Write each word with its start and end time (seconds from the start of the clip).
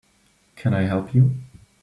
Can 0.55 0.73
I 0.73 0.87
help 0.87 1.13
you? 1.13 1.31